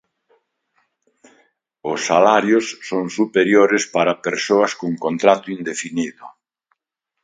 Os 1.91 1.99
salarios 2.09 2.65
son 2.89 3.03
superiores 3.19 3.83
para 3.95 4.19
persoas 4.27 4.71
con 4.79 4.91
contrato 5.05 5.47
indefinido. 5.57 6.25